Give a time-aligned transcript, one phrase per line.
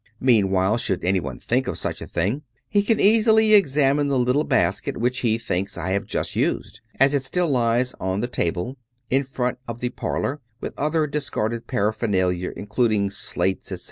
[0.19, 4.97] Meanwhile, should anyone think of such a thing, he can easily examine the little basket,
[4.97, 8.79] which he thinks I have just used; as it still lies on the table
[9.11, 9.59] in the front
[9.95, 13.79] par lor with other discarded paraphernalia, including slates, etc.